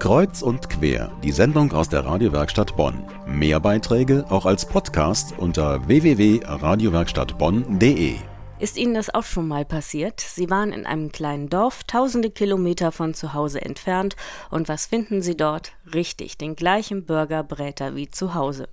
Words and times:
Kreuz 0.00 0.40
und 0.40 0.70
quer, 0.70 1.12
die 1.22 1.30
Sendung 1.30 1.72
aus 1.72 1.90
der 1.90 2.06
Radiowerkstatt 2.06 2.74
Bonn. 2.74 3.04
Mehr 3.26 3.60
Beiträge 3.60 4.24
auch 4.30 4.46
als 4.46 4.64
Podcast 4.64 5.34
unter 5.36 5.86
www.radiowerkstattbonn.de. 5.86 8.14
Ist 8.58 8.78
Ihnen 8.78 8.94
das 8.94 9.12
auch 9.12 9.24
schon 9.24 9.46
mal 9.46 9.66
passiert? 9.66 10.22
Sie 10.22 10.48
waren 10.48 10.72
in 10.72 10.86
einem 10.86 11.12
kleinen 11.12 11.50
Dorf, 11.50 11.84
tausende 11.84 12.30
Kilometer 12.30 12.92
von 12.92 13.12
zu 13.12 13.34
Hause 13.34 13.60
entfernt, 13.60 14.16
und 14.50 14.70
was 14.70 14.86
finden 14.86 15.20
Sie 15.20 15.36
dort? 15.36 15.72
Richtig, 15.92 16.38
den 16.38 16.56
gleichen 16.56 17.04
Burgerbräter 17.04 17.94
wie 17.94 18.10
zu 18.10 18.34
Hause. 18.34 18.70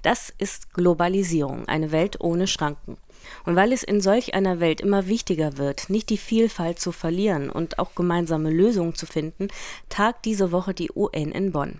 Das 0.00 0.32
ist 0.38 0.72
Globalisierung, 0.72 1.68
eine 1.68 1.92
Welt 1.92 2.16
ohne 2.20 2.46
Schranken. 2.46 2.96
Und 3.44 3.56
weil 3.56 3.72
es 3.72 3.82
in 3.82 4.00
solch 4.00 4.34
einer 4.34 4.60
Welt 4.60 4.80
immer 4.80 5.06
wichtiger 5.06 5.58
wird, 5.58 5.90
nicht 5.90 6.10
die 6.10 6.18
Vielfalt 6.18 6.78
zu 6.78 6.92
verlieren 6.92 7.50
und 7.50 7.78
auch 7.78 7.94
gemeinsame 7.94 8.50
Lösungen 8.50 8.94
zu 8.94 9.06
finden, 9.06 9.48
tagt 9.88 10.24
diese 10.24 10.52
Woche 10.52 10.74
die 10.74 10.90
UN 10.94 11.32
in 11.32 11.52
Bonn. 11.52 11.78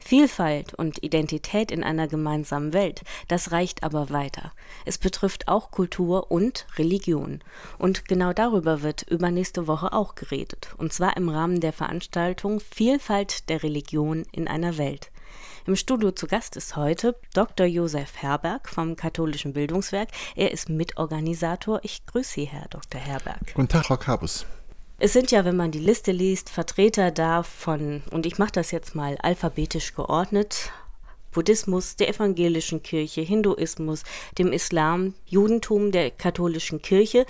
Vielfalt 0.00 0.74
und 0.74 1.02
Identität 1.02 1.70
in 1.70 1.84
einer 1.84 2.08
gemeinsamen 2.08 2.72
Welt, 2.72 3.02
das 3.28 3.52
reicht 3.52 3.84
aber 3.84 4.10
weiter. 4.10 4.52
Es 4.84 4.98
betrifft 4.98 5.46
auch 5.46 5.70
Kultur 5.70 6.30
und 6.30 6.66
Religion. 6.76 7.44
Und 7.78 8.06
genau 8.06 8.32
darüber 8.32 8.82
wird 8.82 9.02
übernächste 9.02 9.66
Woche 9.66 9.92
auch 9.92 10.14
geredet, 10.14 10.74
und 10.78 10.92
zwar 10.92 11.16
im 11.16 11.28
Rahmen 11.28 11.60
der 11.60 11.72
Veranstaltung 11.72 12.60
Vielfalt 12.60 13.48
der 13.48 13.62
Religion 13.62 14.24
in 14.32 14.48
einer 14.48 14.78
Welt. 14.78 15.10
Im 15.66 15.76
Studio 15.76 16.10
zu 16.10 16.26
Gast 16.26 16.56
ist 16.56 16.76
heute 16.76 17.14
Dr. 17.34 17.66
Josef 17.66 18.16
Herberg 18.16 18.68
vom 18.68 18.96
Katholischen 18.96 19.52
Bildungswerk. 19.52 20.08
Er 20.34 20.50
ist 20.50 20.68
Mitorganisator. 20.68 21.80
Ich 21.82 22.04
grüße 22.06 22.32
Sie, 22.32 22.44
Herr 22.46 22.66
Dr. 22.68 23.00
Herberg. 23.00 23.54
Guten 23.54 23.68
Tag, 23.68 23.86
Frau 23.86 23.96
Kabus. 23.96 24.46
Es 25.02 25.14
sind 25.14 25.30
ja, 25.30 25.46
wenn 25.46 25.56
man 25.56 25.70
die 25.70 25.78
Liste 25.78 26.12
liest, 26.12 26.50
Vertreter 26.50 27.10
da 27.10 27.42
von, 27.42 28.02
und 28.10 28.26
ich 28.26 28.36
mache 28.36 28.52
das 28.52 28.70
jetzt 28.70 28.94
mal 28.94 29.16
alphabetisch 29.16 29.94
geordnet, 29.94 30.72
Buddhismus, 31.32 31.96
der 31.96 32.10
evangelischen 32.10 32.82
Kirche, 32.82 33.22
Hinduismus, 33.22 34.02
dem 34.36 34.52
Islam, 34.52 35.14
Judentum, 35.24 35.90
der 35.90 36.10
katholischen 36.10 36.82
Kirche. 36.82 37.24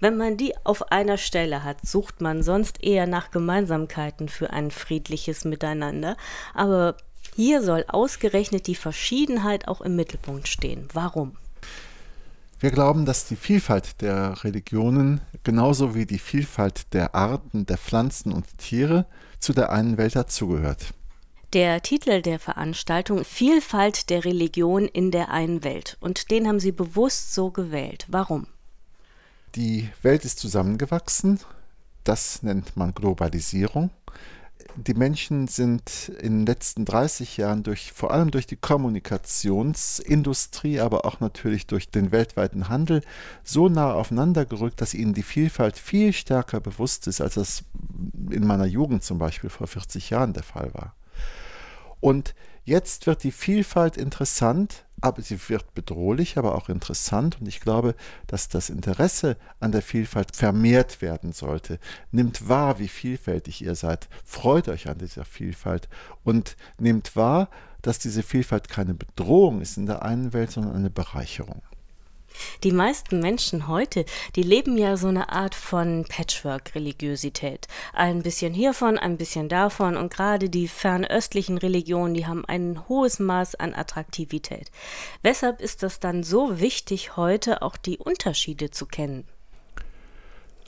Wenn 0.00 0.16
man 0.16 0.36
die 0.36 0.52
auf 0.64 0.90
einer 0.90 1.16
Stelle 1.16 1.62
hat, 1.62 1.86
sucht 1.86 2.20
man 2.20 2.42
sonst 2.42 2.82
eher 2.82 3.06
nach 3.06 3.30
Gemeinsamkeiten 3.30 4.28
für 4.28 4.50
ein 4.50 4.72
friedliches 4.72 5.44
Miteinander. 5.44 6.16
Aber 6.54 6.96
hier 7.36 7.62
soll 7.62 7.84
ausgerechnet 7.86 8.66
die 8.66 8.74
Verschiedenheit 8.74 9.68
auch 9.68 9.80
im 9.80 9.94
Mittelpunkt 9.94 10.48
stehen. 10.48 10.88
Warum? 10.92 11.36
Wir 12.62 12.70
glauben, 12.70 13.06
dass 13.06 13.26
die 13.26 13.34
Vielfalt 13.34 14.00
der 14.02 14.44
Religionen 14.44 15.20
genauso 15.42 15.96
wie 15.96 16.06
die 16.06 16.20
Vielfalt 16.20 16.94
der 16.94 17.12
Arten 17.12 17.66
der 17.66 17.76
Pflanzen 17.76 18.30
und 18.32 18.56
Tiere 18.56 19.04
zu 19.40 19.52
der 19.52 19.72
einen 19.72 19.98
Welt 19.98 20.14
dazugehört. 20.14 20.94
Der 21.54 21.82
Titel 21.82 22.22
der 22.22 22.38
Veranstaltung 22.38 23.24
Vielfalt 23.24 24.10
der 24.10 24.24
Religion 24.24 24.86
in 24.86 25.10
der 25.10 25.30
einen 25.30 25.64
Welt. 25.64 25.96
Und 25.98 26.30
den 26.30 26.46
haben 26.46 26.60
Sie 26.60 26.70
bewusst 26.70 27.34
so 27.34 27.50
gewählt. 27.50 28.06
Warum? 28.08 28.46
Die 29.56 29.90
Welt 30.02 30.24
ist 30.24 30.38
zusammengewachsen. 30.38 31.40
Das 32.04 32.44
nennt 32.44 32.76
man 32.76 32.94
Globalisierung 32.94 33.90
die 34.76 34.94
Menschen 34.94 35.48
sind 35.48 36.10
in 36.20 36.40
den 36.40 36.46
letzten 36.46 36.84
30 36.84 37.36
Jahren 37.36 37.62
durch, 37.62 37.92
vor 37.92 38.12
allem 38.12 38.30
durch 38.30 38.46
die 38.46 38.56
Kommunikationsindustrie, 38.56 40.80
aber 40.80 41.04
auch 41.04 41.20
natürlich 41.20 41.66
durch 41.66 41.90
den 41.90 42.12
weltweiten 42.12 42.68
Handel 42.68 43.02
so 43.44 43.68
nah 43.68 43.92
aufeinander 43.92 44.44
gerückt, 44.44 44.80
dass 44.80 44.94
ihnen 44.94 45.14
die 45.14 45.22
Vielfalt 45.22 45.78
viel 45.78 46.12
stärker 46.12 46.60
bewusst 46.60 47.06
ist, 47.06 47.20
als 47.20 47.34
das 47.34 47.64
in 48.30 48.46
meiner 48.46 48.66
Jugend 48.66 49.04
zum 49.04 49.18
Beispiel 49.18 49.50
vor 49.50 49.66
40 49.66 50.10
Jahren 50.10 50.32
der 50.32 50.42
Fall 50.42 50.72
war. 50.74 50.94
Und 52.00 52.34
jetzt 52.64 53.06
wird 53.06 53.22
die 53.22 53.32
Vielfalt 53.32 53.96
interessant, 53.96 54.84
aber 55.02 55.20
sie 55.20 55.38
wird 55.48 55.74
bedrohlich, 55.74 56.38
aber 56.38 56.54
auch 56.54 56.68
interessant. 56.68 57.38
Und 57.40 57.48
ich 57.48 57.60
glaube, 57.60 57.94
dass 58.26 58.48
das 58.48 58.70
Interesse 58.70 59.36
an 59.60 59.72
der 59.72 59.82
Vielfalt 59.82 60.34
vermehrt 60.34 61.02
werden 61.02 61.32
sollte. 61.32 61.78
Nimmt 62.12 62.48
wahr, 62.48 62.78
wie 62.78 62.88
vielfältig 62.88 63.62
ihr 63.62 63.74
seid. 63.74 64.08
Freut 64.24 64.68
euch 64.68 64.88
an 64.88 64.98
dieser 64.98 65.24
Vielfalt 65.24 65.88
und 66.24 66.56
nehmt 66.78 67.16
wahr, 67.16 67.50
dass 67.82 67.98
diese 67.98 68.22
Vielfalt 68.22 68.68
keine 68.68 68.94
Bedrohung 68.94 69.60
ist 69.60 69.76
in 69.76 69.86
der 69.86 70.02
einen 70.02 70.32
Welt, 70.32 70.52
sondern 70.52 70.74
eine 70.74 70.90
Bereicherung. 70.90 71.62
Die 72.64 72.72
meisten 72.72 73.20
Menschen 73.20 73.68
heute, 73.68 74.04
die 74.36 74.42
leben 74.42 74.76
ja 74.78 74.96
so 74.96 75.08
eine 75.08 75.30
Art 75.30 75.54
von 75.54 76.04
Patchwork-Religiosität. 76.08 77.68
Ein 77.92 78.22
bisschen 78.22 78.54
hiervon, 78.54 78.98
ein 78.98 79.16
bisschen 79.16 79.48
davon 79.48 79.96
und 79.96 80.12
gerade 80.12 80.48
die 80.48 80.68
fernöstlichen 80.68 81.58
Religionen, 81.58 82.14
die 82.14 82.26
haben 82.26 82.44
ein 82.44 82.88
hohes 82.88 83.18
Maß 83.18 83.56
an 83.56 83.74
Attraktivität. 83.74 84.70
Weshalb 85.22 85.60
ist 85.60 85.82
das 85.82 86.00
dann 86.00 86.22
so 86.22 86.60
wichtig, 86.60 87.16
heute 87.16 87.62
auch 87.62 87.76
die 87.76 87.98
Unterschiede 87.98 88.70
zu 88.70 88.86
kennen? 88.86 89.24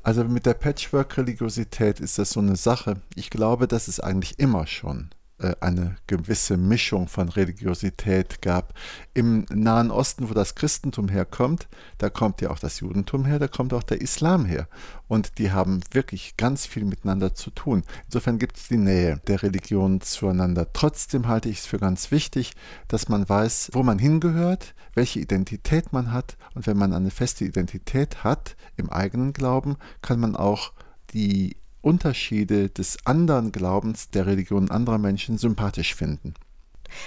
Also 0.03 0.25
mit 0.25 0.45
der 0.45 0.55
Patchwork-Religiosität 0.55 1.99
ist 1.99 2.19
das 2.19 2.31
so 2.31 2.41
eine 2.41 2.57
Sache. 2.57 3.01
Ich 3.15 3.31
glaube, 3.31 3.67
das 3.67 3.89
ist 3.89 4.01
eigentlich 4.01 4.39
immer 4.39 4.67
schon 4.67 5.11
eine 5.39 5.97
gewisse 6.07 6.57
Mischung 6.57 7.09
von 7.09 7.29
Religiosität 7.29 8.41
gab. 8.41 8.73
Im 9.15 9.47
Nahen 9.51 9.91
Osten, 9.91 10.31
wo 10.31 10.35
das 10.35 10.55
Christentum 10.55 11.09
herkommt, 11.09 11.69
da 11.99 12.09
kommt 12.09 12.41
ja 12.41 12.51
auch 12.51 12.59
das 12.61 12.81
Judentum 12.81 13.25
her, 13.25 13.39
da 13.39 13.49
kommt 13.49 13.75
auch 13.75 13.83
der 13.83 14.01
Islam 14.01 14.45
her. 14.45 14.69
Und 15.09 15.39
die 15.39 15.51
haben 15.51 15.81
wirklich 15.91 16.37
ganz 16.37 16.67
viel 16.67 16.85
miteinander 16.85 17.35
zu 17.35 17.51
tun. 17.51 17.83
Insofern 18.07 18.39
gibt 18.39 18.57
es 18.57 18.69
die 18.69 18.77
Nähe 18.77 19.21
der 19.27 19.43
Religionen 19.43 20.01
zueinander. 20.01 20.73
Trotzdem 20.73 21.27
halte 21.27 21.49
ich 21.49 21.59
es 21.59 21.67
für 21.67 21.79
ganz 21.79 22.11
wichtig, 22.11 22.53
dass 22.87 23.09
man 23.09 23.29
weiß, 23.29 23.71
wo 23.73 23.83
man 23.83 23.99
hingehört, 23.99 24.75
welche 24.95 25.19
Identität 25.19 25.93
man 25.93 26.13
hat. 26.13 26.37
Und 26.55 26.67
wenn 26.67 26.79
man 26.79 26.93
eine 26.93 27.11
feste 27.11 27.45
Identität 27.45 28.23
hat 28.23 28.57
im 28.77 28.89
eigenen 28.89 29.33
Glauben, 29.33 29.77
kann 30.01 30.21
man 30.21 30.37
auch 30.37 30.73
die 31.13 31.57
Unterschiede 31.85 32.69
des 32.69 32.99
anderen 33.05 33.53
Glaubens 33.53 34.11
der 34.11 34.27
Religion 34.27 34.71
anderer 34.71 34.99
Menschen 34.99 35.39
sympathisch 35.39 35.95
finden. 35.95 36.35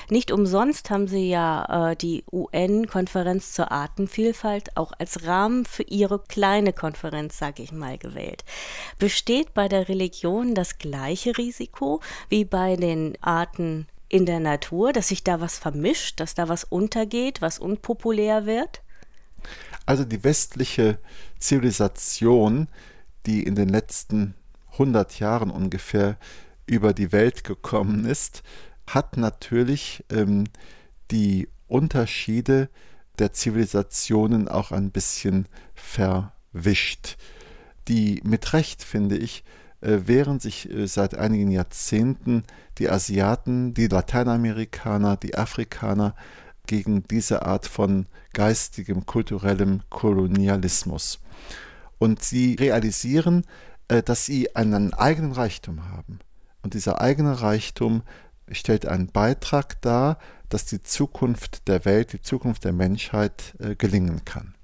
Nicht 0.09 0.31
umsonst 0.31 0.89
haben 0.89 1.07
Sie 1.07 1.29
ja 1.29 1.91
äh, 1.91 1.95
die 1.95 2.23
UN-Konferenz 2.31 3.53
zur 3.53 3.71
Artenvielfalt 3.71 4.75
auch 4.75 4.91
als 4.97 5.25
Rahmen 5.25 5.65
für 5.65 5.83
Ihre 5.83 6.19
kleine 6.19 6.73
Konferenz, 6.73 7.37
sage 7.37 7.63
ich 7.63 7.71
mal, 7.71 7.97
gewählt. 7.97 8.43
Besteht 8.99 9.53
bei 9.53 9.67
der 9.67 9.87
Religion 9.87 10.55
das 10.55 10.77
gleiche 10.77 11.37
Risiko 11.37 12.01
wie 12.29 12.45
bei 12.45 12.75
den 12.75 13.17
Arten 13.21 13.87
in 14.09 14.25
der 14.25 14.39
Natur, 14.39 14.93
dass 14.93 15.09
sich 15.09 15.23
da 15.23 15.41
was 15.41 15.57
vermischt, 15.57 16.19
dass 16.19 16.33
da 16.33 16.47
was 16.47 16.63
untergeht, 16.63 17.41
was 17.41 17.59
unpopulär 17.59 18.45
wird? 18.45 18.81
Also 19.85 20.03
die 20.03 20.23
westliche 20.23 20.97
Zivilisation, 21.39 22.67
die 23.25 23.43
in 23.43 23.55
den 23.55 23.69
letzten 23.69 24.33
100 24.77 25.19
Jahren 25.19 25.51
ungefähr 25.51 26.17
über 26.65 26.93
die 26.93 27.11
Welt 27.11 27.43
gekommen 27.43 28.05
ist, 28.05 28.43
hat 28.85 29.17
natürlich 29.17 30.03
ähm, 30.09 30.45
die 31.11 31.47
Unterschiede 31.67 32.69
der 33.19 33.33
Zivilisationen 33.33 34.47
auch 34.47 34.71
ein 34.71 34.91
bisschen 34.91 35.47
verwischt. 35.73 37.17
Die 37.87 38.21
mit 38.23 38.53
Recht, 38.53 38.83
finde 38.83 39.17
ich, 39.17 39.43
äh, 39.81 39.99
wehren 40.05 40.39
sich 40.39 40.69
äh, 40.69 40.87
seit 40.87 41.15
einigen 41.15 41.51
Jahrzehnten 41.51 42.43
die 42.77 42.89
Asiaten, 42.89 43.73
die 43.73 43.87
Lateinamerikaner, 43.87 45.17
die 45.17 45.37
Afrikaner 45.37 46.15
gegen 46.67 47.03
diese 47.07 47.45
Art 47.45 47.65
von 47.65 48.07
geistigem, 48.33 49.05
kulturellem 49.05 49.81
Kolonialismus. 49.89 51.19
Und 51.97 52.23
sie 52.23 52.55
realisieren, 52.55 53.45
dass 53.87 54.25
sie 54.25 54.55
einen 54.55 54.93
eigenen 54.93 55.31
Reichtum 55.31 55.89
haben. 55.89 56.19
Und 56.61 56.73
dieser 56.73 57.01
eigene 57.01 57.41
Reichtum 57.41 58.03
stellt 58.51 58.85
einen 58.85 59.07
Beitrag 59.07 59.81
dar, 59.81 60.17
dass 60.49 60.65
die 60.65 60.81
Zukunft 60.81 61.67
der 61.67 61.85
Welt, 61.85 62.13
die 62.13 62.21
Zukunft 62.21 62.63
der 62.63 62.73
Menschheit 62.73 63.55
äh, 63.59 63.75
gelingen 63.75 64.23
kann. 64.25 64.55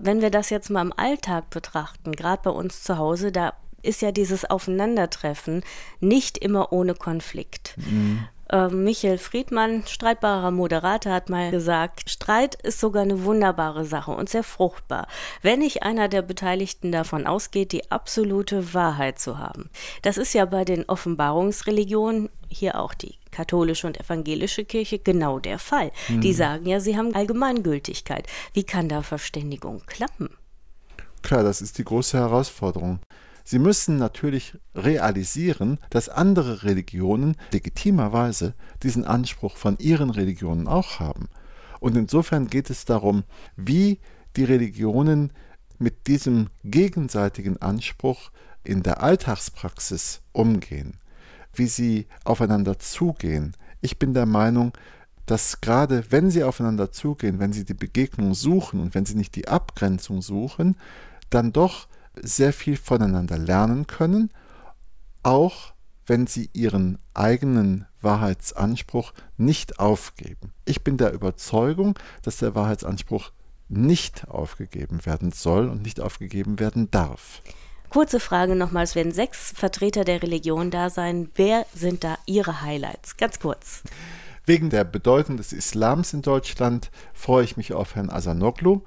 Wenn 0.00 0.20
wir 0.20 0.30
das 0.30 0.50
jetzt 0.50 0.70
mal 0.70 0.82
im 0.82 0.92
Alltag 0.96 1.50
betrachten, 1.50 2.12
gerade 2.12 2.42
bei 2.42 2.50
uns 2.50 2.82
zu 2.82 2.98
Hause, 2.98 3.32
da 3.32 3.54
ist 3.82 4.02
ja 4.02 4.12
dieses 4.12 4.44
Aufeinandertreffen 4.44 5.62
nicht 6.00 6.38
immer 6.38 6.72
ohne 6.72 6.94
Konflikt. 6.94 7.74
Mhm. 7.76 8.26
Äh, 8.50 8.68
Michael 8.68 9.18
Friedmann, 9.18 9.84
streitbarer 9.86 10.50
Moderator, 10.50 11.12
hat 11.12 11.30
mal 11.30 11.50
gesagt, 11.50 12.10
Streit 12.10 12.56
ist 12.56 12.80
sogar 12.80 13.02
eine 13.02 13.24
wunderbare 13.24 13.84
Sache 13.84 14.10
und 14.10 14.28
sehr 14.28 14.42
fruchtbar, 14.42 15.06
wenn 15.42 15.60
nicht 15.60 15.84
einer 15.84 16.08
der 16.08 16.22
Beteiligten 16.22 16.90
davon 16.90 17.26
ausgeht, 17.26 17.72
die 17.72 17.90
absolute 17.92 18.74
Wahrheit 18.74 19.20
zu 19.20 19.38
haben. 19.38 19.70
Das 20.02 20.16
ist 20.16 20.34
ja 20.34 20.44
bei 20.46 20.64
den 20.64 20.84
Offenbarungsreligionen, 20.88 22.28
hier 22.48 22.80
auch 22.80 22.94
die 22.94 23.14
katholische 23.30 23.86
und 23.86 24.00
evangelische 24.00 24.64
Kirche, 24.64 24.98
genau 24.98 25.38
der 25.38 25.60
Fall. 25.60 25.92
Mhm. 26.08 26.20
Die 26.20 26.32
sagen 26.32 26.66
ja, 26.66 26.80
sie 26.80 26.96
haben 26.96 27.14
Allgemeingültigkeit. 27.14 28.26
Wie 28.52 28.64
kann 28.64 28.88
da 28.88 29.02
Verständigung 29.02 29.82
klappen? 29.86 30.30
Klar, 31.22 31.44
das 31.44 31.62
ist 31.62 31.78
die 31.78 31.84
große 31.84 32.18
Herausforderung. 32.18 32.98
Sie 33.44 33.58
müssen 33.58 33.96
natürlich 33.96 34.58
realisieren, 34.74 35.78
dass 35.90 36.08
andere 36.08 36.62
Religionen 36.62 37.36
legitimerweise 37.52 38.54
diesen 38.82 39.04
Anspruch 39.04 39.56
von 39.56 39.76
ihren 39.78 40.10
Religionen 40.10 40.68
auch 40.68 41.00
haben. 41.00 41.28
Und 41.80 41.96
insofern 41.96 42.48
geht 42.48 42.70
es 42.70 42.84
darum, 42.84 43.24
wie 43.56 43.98
die 44.36 44.44
Religionen 44.44 45.32
mit 45.78 46.06
diesem 46.06 46.48
gegenseitigen 46.62 47.60
Anspruch 47.60 48.30
in 48.64 48.82
der 48.82 49.02
Alltagspraxis 49.02 50.20
umgehen, 50.32 50.98
wie 51.54 51.66
sie 51.66 52.06
aufeinander 52.24 52.78
zugehen. 52.78 53.56
Ich 53.80 53.98
bin 53.98 54.12
der 54.12 54.26
Meinung, 54.26 54.72
dass 55.24 55.60
gerade 55.60 56.04
wenn 56.10 56.30
sie 56.30 56.44
aufeinander 56.44 56.92
zugehen, 56.92 57.38
wenn 57.38 57.52
sie 57.52 57.64
die 57.64 57.74
Begegnung 57.74 58.34
suchen 58.34 58.80
und 58.80 58.94
wenn 58.94 59.06
sie 59.06 59.14
nicht 59.14 59.34
die 59.36 59.48
Abgrenzung 59.48 60.22
suchen, 60.22 60.76
dann 61.30 61.52
doch 61.52 61.88
sehr 62.22 62.52
viel 62.52 62.76
voneinander 62.76 63.38
lernen 63.38 63.86
können, 63.86 64.30
auch 65.22 65.74
wenn 66.06 66.26
sie 66.26 66.50
ihren 66.52 66.98
eigenen 67.14 67.86
Wahrheitsanspruch 68.00 69.12
nicht 69.36 69.78
aufgeben. 69.78 70.52
Ich 70.64 70.82
bin 70.82 70.96
der 70.96 71.12
Überzeugung, 71.12 71.98
dass 72.22 72.38
der 72.38 72.54
Wahrheitsanspruch 72.54 73.30
nicht 73.68 74.28
aufgegeben 74.28 75.06
werden 75.06 75.30
soll 75.30 75.68
und 75.68 75.82
nicht 75.82 76.00
aufgegeben 76.00 76.58
werden 76.58 76.90
darf. 76.90 77.42
Kurze 77.90 78.20
Frage 78.20 78.56
nochmals, 78.56 78.94
wenn 78.94 79.12
sechs 79.12 79.52
Vertreter 79.54 80.04
der 80.04 80.22
Religion 80.22 80.70
da 80.70 80.90
sein, 80.90 81.28
wer 81.34 81.66
sind 81.74 82.04
da 82.04 82.18
Ihre 82.26 82.62
Highlights? 82.62 83.16
Ganz 83.16 83.40
kurz. 83.40 83.82
Wegen 84.46 84.70
der 84.70 84.84
Bedeutung 84.84 85.36
des 85.36 85.52
Islams 85.52 86.12
in 86.12 86.22
Deutschland 86.22 86.90
freue 87.12 87.44
ich 87.44 87.56
mich 87.56 87.72
auf 87.72 87.94
Herrn 87.94 88.10
Asanoglu, 88.10 88.82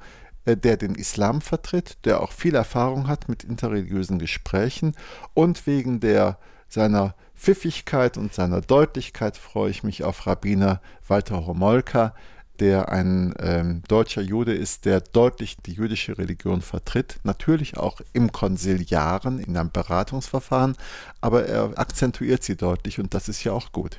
der 0.45 0.77
den 0.77 0.95
Islam 0.95 1.41
vertritt, 1.41 1.97
der 2.05 2.21
auch 2.21 2.31
viel 2.31 2.55
Erfahrung 2.55 3.07
hat 3.07 3.29
mit 3.29 3.43
interreligiösen 3.43 4.19
Gesprächen 4.19 4.95
und 5.33 5.65
wegen 5.67 5.99
der 5.99 6.37
seiner 6.67 7.15
Pfiffigkeit 7.35 8.17
und 8.17 8.33
seiner 8.33 8.61
Deutlichkeit 8.61 9.37
freue 9.37 9.69
ich 9.69 9.83
mich 9.83 10.03
auf 10.03 10.25
Rabbiner 10.27 10.81
Walter 11.07 11.45
Homolka, 11.45 12.13
der 12.59 12.89
ein 12.89 13.33
ähm, 13.39 13.81
deutscher 13.87 14.21
Jude 14.21 14.53
ist, 14.53 14.85
der 14.85 15.01
deutlich 15.01 15.57
die 15.57 15.73
jüdische 15.73 16.17
Religion 16.17 16.61
vertritt, 16.61 17.19
natürlich 17.23 17.77
auch 17.77 18.01
im 18.13 18.31
Konsiliaren, 18.31 19.39
in 19.39 19.57
einem 19.57 19.71
Beratungsverfahren, 19.71 20.75
aber 21.19 21.45
er 21.45 21.77
akzentuiert 21.77 22.43
sie 22.43 22.55
deutlich 22.55 22.99
und 22.99 23.13
das 23.13 23.27
ist 23.27 23.43
ja 23.43 23.53
auch 23.53 23.71
gut. 23.71 23.97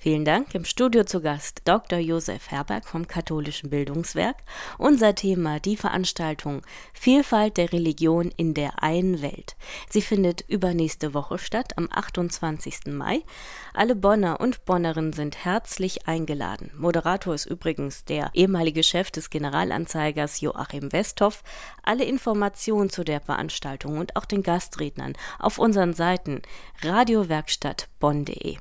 Vielen 0.00 0.24
Dank. 0.24 0.54
Im 0.54 0.64
Studio 0.64 1.02
zu 1.02 1.20
Gast 1.20 1.62
Dr. 1.64 1.98
Josef 1.98 2.52
Herberg 2.52 2.86
vom 2.86 3.08
Katholischen 3.08 3.68
Bildungswerk. 3.68 4.36
Unser 4.78 5.16
Thema 5.16 5.58
die 5.58 5.76
Veranstaltung 5.76 6.62
Vielfalt 6.94 7.56
der 7.56 7.72
Religion 7.72 8.30
in 8.36 8.54
der 8.54 8.80
einen 8.80 9.22
Welt. 9.22 9.56
Sie 9.90 10.00
findet 10.00 10.42
übernächste 10.42 11.14
Woche 11.14 11.38
statt, 11.38 11.72
am 11.76 11.88
28. 11.90 12.86
Mai. 12.86 13.22
Alle 13.74 13.96
Bonner 13.96 14.40
und 14.40 14.64
Bonnerinnen 14.66 15.12
sind 15.12 15.44
herzlich 15.44 16.06
eingeladen. 16.06 16.70
Moderator 16.76 17.34
ist 17.34 17.46
übrigens 17.46 18.04
der 18.04 18.30
ehemalige 18.34 18.84
Chef 18.84 19.10
des 19.10 19.30
Generalanzeigers 19.30 20.40
Joachim 20.40 20.92
Westhoff. 20.92 21.42
Alle 21.82 22.04
Informationen 22.04 22.88
zu 22.88 23.02
der 23.02 23.20
Veranstaltung 23.20 23.98
und 23.98 24.14
auch 24.14 24.26
den 24.26 24.44
Gastrednern 24.44 25.14
auf 25.40 25.58
unseren 25.58 25.92
Seiten 25.92 26.42
radiowerkstattbonn.de. 26.84 28.58